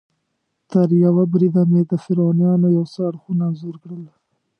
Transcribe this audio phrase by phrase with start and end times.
[0.69, 4.03] تریوه بریده مې د فرعونیانو یو څه اړخونه انځور کړل.